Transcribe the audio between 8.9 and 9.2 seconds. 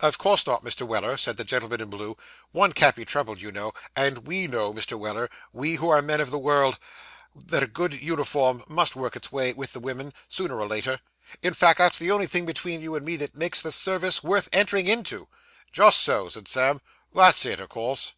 work